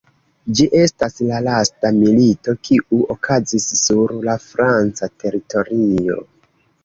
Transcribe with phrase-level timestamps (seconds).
[0.59, 6.19] Ĝi estas la lasta milito, kiu okazis sur la franca teritorio.